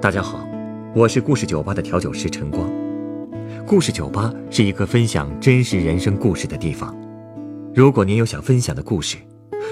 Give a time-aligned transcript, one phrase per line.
[0.00, 0.48] 大家好，
[0.94, 2.70] 我是故事酒吧的调酒师陈光。
[3.66, 6.96] 故事酒吧是一个分享真实人生故事的地方。
[7.74, 9.18] 如果您有想分享的故事，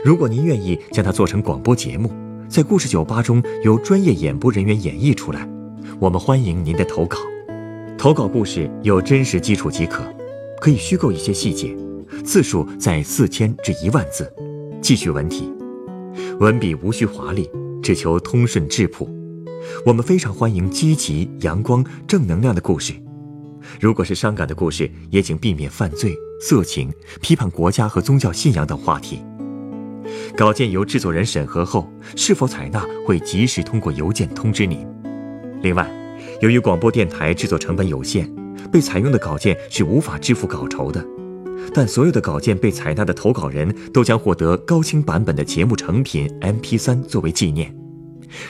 [0.04, 2.10] 如果您愿意将它做成广播节目，
[2.48, 5.48] 在故事酒吧中由专业演播人员演绎出来，
[5.98, 7.16] 我们欢迎您的投稿。
[7.96, 10.04] 投稿故事有真实基础即可，
[10.60, 11.74] 可以虚构一些细节，
[12.22, 14.30] 字数在四千至一万字，
[14.82, 15.50] 记叙文体，
[16.38, 17.48] 文笔无需华丽，
[17.82, 19.08] 只求通顺质朴。
[19.84, 22.92] 我们非常欢迎积极、阳光、正能量的故事。
[23.80, 29.22] 如果是伤感的故事，也请避免犯罪、色情、批判国家和宗教信仰等话题。
[30.36, 34.86] 稿件由制作人审核后，是否采纳会及时通过邮件通知您。
[35.62, 35.90] 另外，
[36.40, 38.30] 由于广播电台制作成本有限，
[38.70, 41.04] 被采用的稿件是无法支付稿酬的。
[41.72, 47.74] 但所有的稿件被采纳的投稿人都将获得高清版本的节目成品 MP3 作为纪念。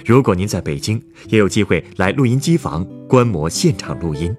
[0.05, 4.35] 如果您在北京，也有机会来录音机房观摩现场录音。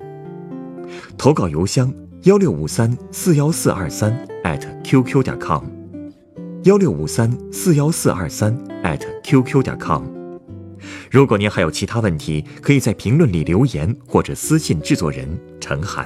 [1.18, 4.28] 投稿邮箱：幺六五三四幺四二三
[4.84, 5.64] @QQ 点 com，
[6.64, 8.58] 幺六五三四幺四二三
[9.24, 10.04] @QQ 点 com。
[11.12, 15.28] 如果您还有其他问题，可以在评论里留言或者私信制作人
[15.60, 16.06] 陈涵。